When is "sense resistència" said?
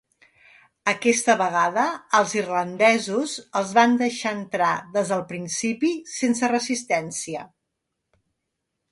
6.13-7.45